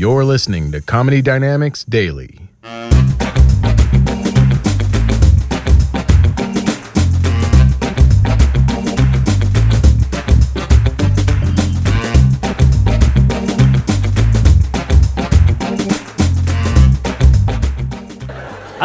[0.00, 2.40] You're listening to Comedy Dynamics Daily.
[2.64, 2.88] I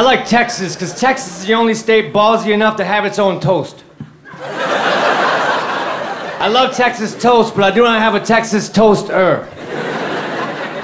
[0.02, 3.86] like Texas because Texas is the only state ballsy enough to have its own toast.
[6.38, 9.48] I love Texas toast, but I do not have a Texas toaster.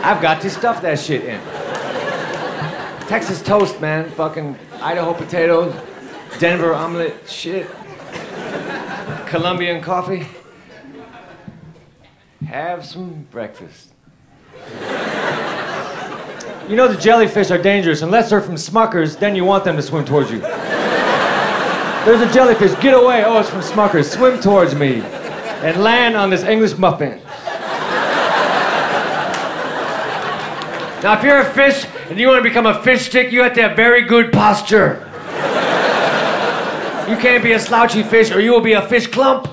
[0.03, 1.39] I've got to stuff that shit in.
[3.07, 4.09] Texas toast, man.
[4.11, 5.75] Fucking Idaho potatoes,
[6.39, 7.67] Denver omelet, shit.
[9.27, 10.25] Colombian coffee.
[12.47, 13.89] Have some breakfast.
[16.67, 18.01] You know the jellyfish are dangerous.
[18.01, 20.39] Unless they're from Smuckers, then you want them to swim towards you.
[20.39, 22.73] There's a jellyfish.
[22.81, 23.23] Get away.
[23.23, 24.09] Oh, it's from Smuckers.
[24.11, 25.01] Swim towards me
[25.61, 27.21] and land on this English muffin.
[31.03, 33.53] Now, if you're a fish and you want to become a fish stick, you have
[33.55, 35.07] to have very good posture.
[37.09, 39.47] You can't be a slouchy fish or you will be a fish clump.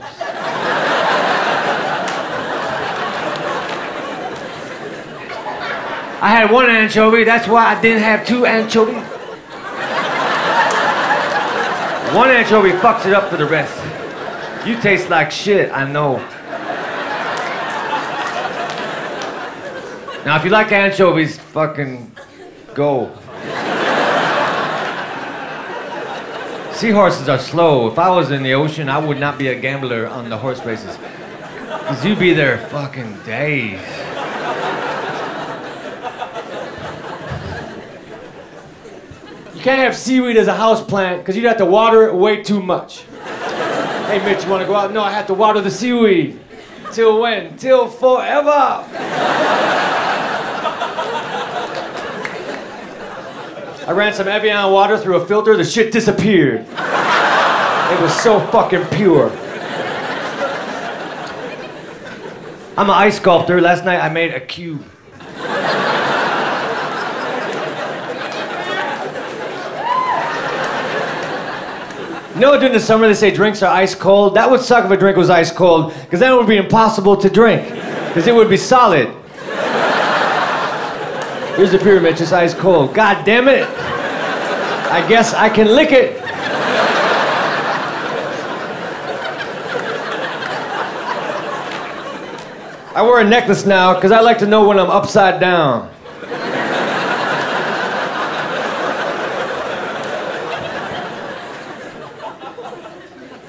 [6.21, 9.03] I had one anchovy, that's why I didn't have two anchovies.
[12.15, 13.75] One anchovy fucks it up for the rest.
[14.67, 16.19] You taste like shit, I know.
[20.29, 22.13] Now, if you like anchovies, fucking
[22.75, 23.07] go.
[26.75, 27.91] Seahorses are slow.
[27.91, 30.63] If I was in the ocean, I would not be a gambler on the horse
[30.67, 30.99] races.
[30.99, 33.81] Because you'd be there fucking days.
[39.55, 42.43] You can't have seaweed as a house plant because you'd have to water it way
[42.43, 43.05] too much.
[43.05, 44.93] hey, Mitch, you want to go out?
[44.93, 46.39] No, I have to water the seaweed.
[46.93, 47.57] Till when?
[47.57, 48.85] Till forever.
[53.89, 56.61] I ran some Evian water through a filter, the shit disappeared.
[56.61, 59.31] It was so fucking pure.
[62.77, 63.63] I'm an ice sculptor.
[63.63, 64.85] Last night I made a cube.
[72.35, 74.35] You know, during the summer they say drinks are ice cold.
[74.35, 77.17] That would suck if a drink was ice cold, because then it would be impossible
[77.17, 77.67] to drink,
[78.09, 79.15] because it would be solid.
[81.59, 82.95] Here's the pyramid, just ice cold.
[82.95, 83.65] God damn it!
[83.69, 86.23] I guess I can lick it.
[92.95, 95.91] I wear a necklace now because I like to know when I'm upside down.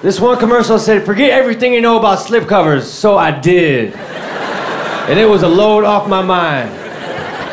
[0.02, 2.86] This one commercial said, forget everything you know about slipcovers.
[2.86, 3.94] So I did.
[3.94, 6.89] And it was a load off my mind.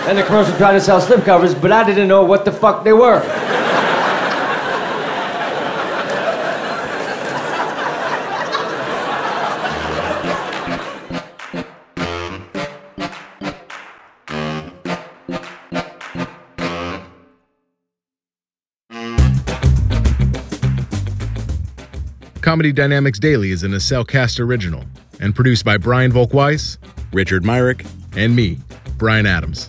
[0.07, 2.93] And the commercial tried to sell slipcovers, but I didn't know what the fuck they
[2.93, 3.21] were.
[22.41, 24.85] Comedy Dynamics Daily is an Cellcast original
[25.19, 26.79] and produced by Brian Volk-Weiss,
[27.13, 27.85] Richard Myrick,
[28.17, 28.61] and me,
[28.99, 29.69] Brian Adams.